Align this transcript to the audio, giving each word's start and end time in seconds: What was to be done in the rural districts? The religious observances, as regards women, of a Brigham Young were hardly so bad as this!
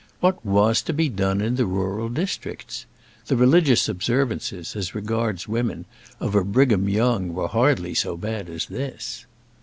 What 0.19 0.43
was 0.43 0.81
to 0.81 0.93
be 0.93 1.09
done 1.09 1.41
in 1.41 1.57
the 1.57 1.67
rural 1.67 2.09
districts? 2.09 2.87
The 3.27 3.35
religious 3.35 3.87
observances, 3.87 4.75
as 4.75 4.95
regards 4.95 5.47
women, 5.47 5.85
of 6.19 6.33
a 6.33 6.43
Brigham 6.43 6.89
Young 6.89 7.35
were 7.35 7.47
hardly 7.47 7.93
so 7.93 8.17
bad 8.17 8.49
as 8.49 8.65
this! 8.65 9.27